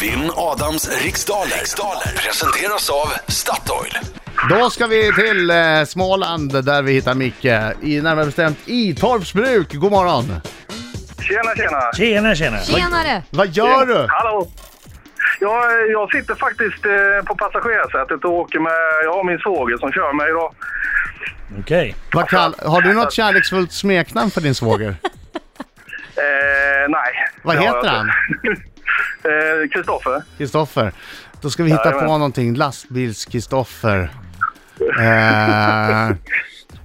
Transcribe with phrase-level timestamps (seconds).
[0.00, 1.50] Vinn Adams riksdaler.
[1.58, 3.92] riksdaler presenteras av Statoil.
[4.50, 7.44] Då ska vi till eh, Småland där vi hittar Micke.
[7.82, 9.74] I närmare bestämt i Torpsbruk.
[9.74, 10.24] God morgon!
[11.28, 11.92] Tjena, tjena!
[11.96, 12.58] Tjena, tjena.
[12.58, 13.22] Tjenare!
[13.30, 14.06] Vad gör du?
[14.08, 14.48] Hallå!
[15.40, 18.72] Jag, jag sitter faktiskt eh, på passagerarsätet och åker med...
[19.04, 20.54] Jag har min svåger som kör mig idag.
[21.60, 21.94] Okej.
[22.12, 22.54] Vad kall...
[22.66, 24.94] Har du något kärleksfullt smeknamn för din svåger?
[26.16, 27.12] Eh, nej.
[27.42, 28.10] Vad Det har heter jag han?
[28.46, 28.62] inte.
[29.24, 30.22] Eh, Kristoffer.
[30.38, 30.92] Kristoffer.
[31.40, 32.06] Då ska vi hitta Jajamän.
[32.06, 32.56] på någonting.
[32.56, 34.10] Lastbils-Kristoffer.
[34.80, 36.16] Eh,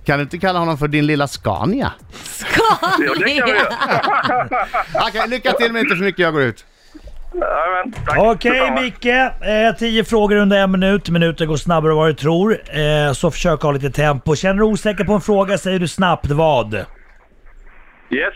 [0.06, 1.92] kan du inte kalla honom för din lilla Scania?
[3.00, 3.74] Det kan vi göra.
[5.08, 6.66] Okej, lycka till men inte för mycket, jag går ut.
[7.34, 8.18] Jajamän, tack.
[8.18, 8.82] Okej Detsamma.
[8.82, 11.10] Micke, eh, tio frågor under en minut.
[11.10, 12.58] Minuten går snabbare än vad du tror.
[12.80, 14.36] Eh, så försök ha lite tempo.
[14.36, 16.74] Känner du osäker på en fråga säger du snabbt vad?
[16.74, 18.34] Yes.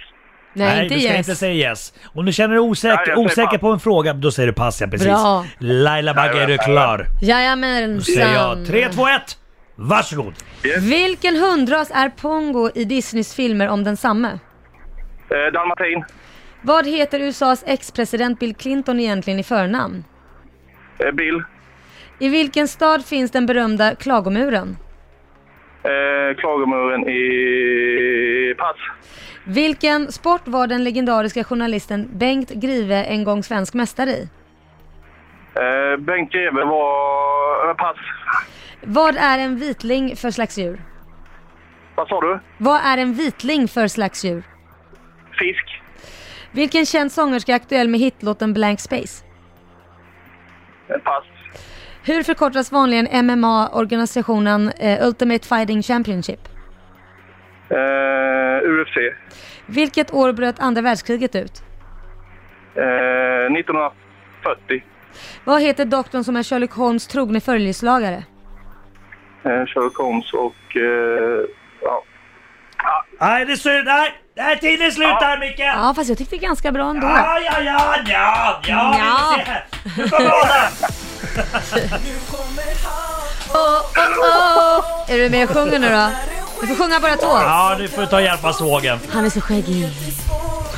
[0.53, 1.17] Nej, inte du ska yes.
[1.17, 1.94] inte säga yes.
[2.13, 3.59] Om du känner dig Nej, osäker, säger osäker pass.
[3.59, 5.07] på en fråga, då säger du pass ja, precis.
[5.07, 5.45] Bra.
[5.57, 7.05] Laila Bagge, är du klar?
[7.21, 8.02] Jajamensan.
[8.02, 9.21] Säger jag 3, 2, 1.
[9.76, 10.34] Varsågod.
[10.79, 14.40] Vilken hundras är Pongo i Disneys filmer om densamme?
[15.29, 16.04] Eh, Dalmatin.
[16.62, 20.04] Vad heter USAs ex-president Bill Clinton egentligen i förnamn?
[20.99, 21.43] Eh, Bill.
[22.20, 24.77] I vilken stad finns den berömda Klagomuren?
[25.84, 27.21] Eh, Klagomuren i...
[28.70, 28.77] Pass.
[29.43, 34.29] Vilken sport var den legendariska journalisten Bengt Grive en gång svensk mästare i?
[35.55, 37.73] Eh, Bengt Greve var...
[37.73, 37.97] Pass.
[38.81, 40.81] Vad är en vitling för slags djur?
[41.95, 42.40] Vad sa du?
[42.57, 44.43] Vad är en vitling för slags djur?
[45.40, 45.81] Fisk.
[46.51, 49.25] Vilken känd sångerska är aktuell med hitlåten Blank Space?
[50.87, 51.23] Eh, pass.
[52.03, 56.40] Hur förkortas vanligen MMA-organisationen eh, Ultimate Fighting Championship?
[57.70, 58.98] Eh, UFC.
[59.65, 61.63] Vilket år bröt andra världskriget ut?
[62.76, 64.84] Eh, 1940.
[65.44, 68.24] Vad heter doktorn som är Sherlock Holmes trogne följeslagare?
[69.44, 70.75] Eh, Sherlock Holmes och...
[70.75, 71.46] Eh,
[71.81, 72.03] ja.
[73.20, 73.86] Nej, det är synd.
[73.86, 75.59] Nej, nej tiden är slut där Micke.
[75.59, 77.08] Ja, fast jag tyckte det ganska bra ändå.
[77.08, 79.38] Ja, ja, ja, ja, ja, Ja.
[79.96, 80.03] Nu
[82.31, 83.40] kommer Adam.
[83.53, 85.12] Oh, oh, oh.
[85.14, 86.39] Är du med och sjunger nu då?
[86.62, 87.28] Du får sjunga bara två.
[87.28, 89.00] Ja, du får ta hjälp av svågen.
[89.09, 89.90] Han är så skäggig.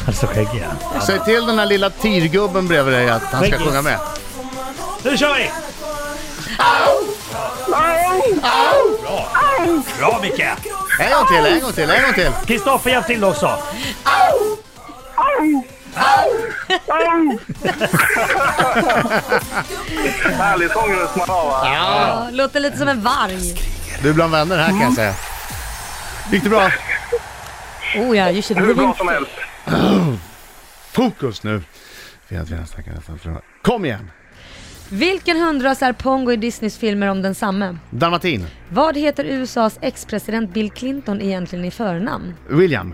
[0.08, 1.02] Alltså skäggig ja.
[1.02, 3.68] Säg till den här lilla tirgubben bredvid dig att han ska Skäggis.
[3.68, 4.00] sjunga med.
[5.04, 5.52] Nu kör vi!
[9.02, 9.28] Bra!
[10.00, 10.40] Bra Micke!
[11.00, 12.32] En gång till, en gång till, en gång till.
[12.48, 13.58] Kristoffer hjälp till också.
[20.40, 21.62] Härlig sångröst man har va?
[21.76, 23.56] Ja, låter lite som en varg.
[24.04, 25.14] Du är bland vänner här kan jag säga.
[26.32, 26.72] Gick det bra?
[27.98, 29.32] Oh ja, you should Hur bra som helst.
[30.92, 31.62] Fokus nu.
[32.28, 34.12] För- Kom igen!
[34.90, 37.78] Vilken hundras är Pongo i Disneys filmer om densamme?
[37.90, 38.46] Dalmatin.
[38.70, 42.34] Vad heter USAs ex-president Bill Clinton egentligen i förnamn?
[42.50, 42.94] William.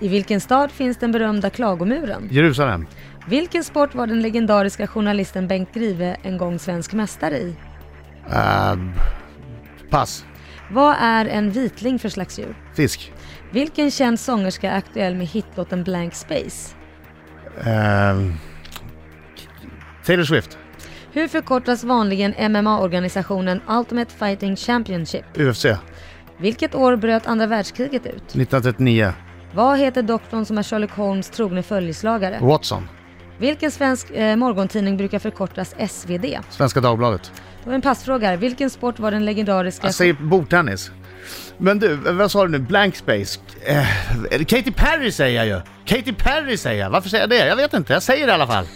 [0.00, 2.28] I vilken stad finns den berömda Klagomuren?
[2.30, 2.86] Jerusalem.
[3.28, 7.54] Vilken sport var den legendariska journalisten Bengt Grive en gång svensk mästare i?
[8.32, 8.92] Ehm,
[9.90, 10.24] pass.
[10.70, 12.56] Vad är en vitling för slags djur?
[12.74, 13.12] Fisk.
[13.50, 16.74] Vilken känd sångerska är aktuell med hitlåten Blank Space?
[17.64, 18.32] Ehm,
[20.06, 20.58] Taylor Swift.
[21.12, 25.24] Hur förkortas vanligen MMA-organisationen Ultimate Fighting Championship?
[25.38, 25.66] UFC.
[26.38, 28.14] Vilket år bröt andra världskriget ut?
[28.22, 29.12] 1939.
[29.54, 32.38] Vad heter doktorn som är Sherlock Holmes trogne följeslagare?
[32.40, 32.88] Watson.
[33.38, 36.38] Vilken svensk eh, morgontidning brukar förkortas SvD?
[36.50, 37.32] Svenska Dagbladet.
[37.62, 38.28] Det var en passfråga.
[38.28, 38.36] här.
[38.36, 39.86] Vilken sport var den legendariska...
[39.86, 40.90] Jag säger bordtennis.
[41.58, 42.58] Men du, vad sa du nu?
[42.58, 43.40] Blank space?
[43.66, 45.60] Eh, Katy Perry säger jag ju.
[45.84, 46.90] Katy Perry säger jag.
[46.90, 47.46] Varför säger jag det?
[47.46, 47.92] Jag vet inte.
[47.92, 48.66] Jag säger det i alla fall.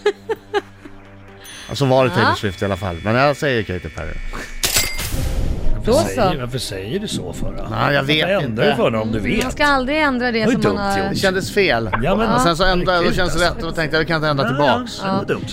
[1.68, 2.34] alltså var det Taylor.
[2.34, 2.96] Swift i alla fall.
[3.04, 4.14] Men jag säger Katy Perry.
[5.84, 6.38] Då Säger, så.
[6.40, 7.66] varför säger du så för då?
[7.70, 8.76] Nej, jag vet Ändra inte.
[8.76, 9.42] för om du vet.
[9.42, 11.10] Man ska aldrig ändra det var ju som man dumt har...
[11.10, 11.90] Det kändes fel.
[12.02, 13.54] Ja, men, Och sen så ändrade jag, då känns det alltså.
[13.54, 13.64] rätt.
[13.64, 15.00] Och då tänkte jag, det kan inte ändra tillbaks.
[15.04, 15.46] Ja, det var dumt.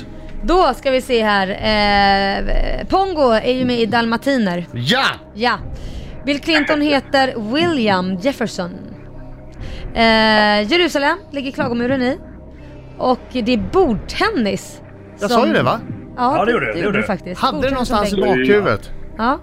[0.44, 1.48] Då ska vi se här.
[1.50, 4.66] Eh, Pongo är ju med i Dalmatiner.
[4.74, 5.04] Ja!
[5.34, 5.58] Ja.
[6.26, 8.72] Bill Clinton heter William Jefferson.
[9.96, 12.18] Eh, Jerusalem ligger Klagomuren i.
[12.98, 14.82] Och det är bordtennis.
[15.20, 15.80] Jag som- sa ju det va?
[16.18, 17.08] Ja, Ja, det gjorde du, det det gjorde du du.
[17.08, 17.42] faktiskt.
[17.42, 18.48] Hade det Bordtennis någonstans i som bänk.
[18.50, 18.92] bakhuvudet.
[19.18, 19.40] Ja.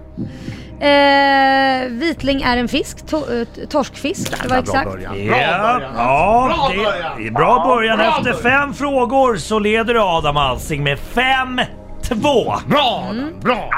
[0.79, 4.31] Eh, vitling är en fisk, to- eh, torskfisk.
[4.31, 4.91] Det var Bra exakt.
[4.91, 5.25] början.
[5.25, 7.99] Ja, ja det, det är bra början.
[7.99, 12.67] Efter fem frågor så leder du Adam Alsing med 5-2.
[12.67, 13.07] Bra!
[13.11, 13.39] Mm.
[13.39, 13.69] Bra!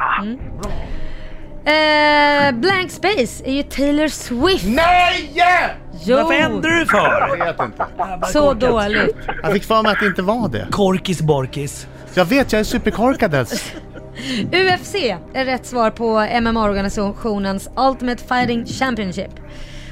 [1.66, 4.66] Eh, Blank Space är ju Taylor Swift.
[4.68, 5.34] Nej!
[6.06, 7.38] Jo, Varför ändrar du för?
[7.38, 7.86] Jag vet inte.
[8.31, 9.16] så dåligt.
[9.44, 10.68] Jag fick för mig att det inte var det.
[10.72, 11.88] Korkis Borkis.
[12.13, 13.48] Jag vet, jag är superkorkad.
[14.51, 14.95] UFC
[15.33, 16.06] är rätt svar på
[16.42, 19.31] MMA-organisationens Ultimate Fighting Championship.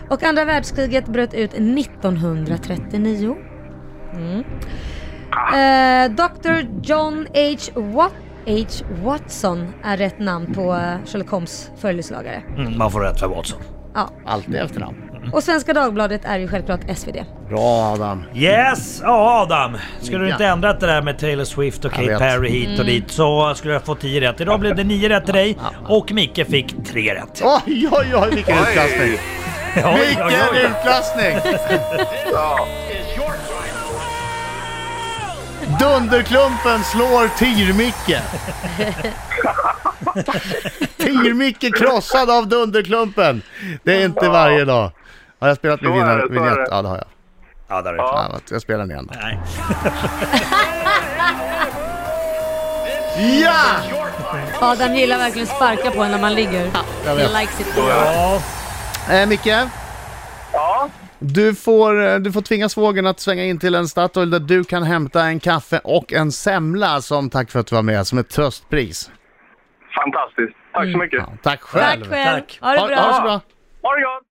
[0.09, 3.35] Och andra världskriget bröt ut 1939.
[4.13, 4.43] Mm.
[5.53, 6.65] Eh, Dr.
[6.83, 7.57] John H.
[7.81, 8.11] Wat-
[8.45, 8.65] H.
[9.03, 12.43] Watson är rätt namn på eh, Sherlock Holmes följeslagare.
[12.57, 13.59] Mm, man får rätt för Watson.
[13.93, 14.09] Ja.
[14.25, 14.95] Alltid efternamn.
[15.31, 17.15] Och Svenska Dagbladet är ju självklart SvD.
[17.49, 18.23] Bra Adam.
[18.35, 18.99] Yes!
[19.03, 22.07] Ja Adam, skulle du inte ändrat det där med Taylor Swift och Katy.
[22.17, 24.41] Perry hit och dit så skulle jag få 10 rätt.
[24.41, 25.57] Idag blev det 9 rätt till dig
[25.87, 27.41] och Micke fick 3 rätt.
[27.43, 29.17] Oj, oj, oj, vilken utklassning!
[29.73, 31.55] Vilken utklassning!
[32.33, 32.67] Ja.
[35.79, 38.21] Dunderklumpen slår Tyr-Micke.
[40.97, 43.41] Tyr-Micke krossad av Dunderklumpen.
[43.83, 44.91] Det är inte varje dag.
[45.39, 46.67] Har jag spelat min det, det.
[46.71, 47.05] Ja, det har jag.
[47.67, 48.01] Ja, där är det.
[48.03, 49.11] Ja, du, jag spelar den igen.
[49.15, 49.39] Nej.
[53.43, 53.75] Ja!
[54.61, 56.63] Adam gillar verkligen sparka på en när man ligger.
[56.63, 56.75] vet.
[57.31, 57.67] He likes it.
[57.77, 58.41] Ja,
[59.11, 59.45] Eh, Micke,
[60.53, 60.89] Ja.
[61.19, 64.63] du får, eh, du får tvinga svågern att svänga in till en Statoil där du
[64.63, 68.17] kan hämta en kaffe och en semla som tack för att du var med, som
[68.17, 69.11] ett tröstpris.
[70.03, 70.57] Fantastiskt.
[70.73, 71.19] Tack så mycket.
[71.19, 72.01] Ja, tack själv!
[72.01, 72.39] Tack själv.
[72.39, 72.57] Tack.
[72.61, 72.95] Ha det Ha, bra.
[72.95, 73.41] ha det så bra!
[73.81, 74.23] Ha det gott!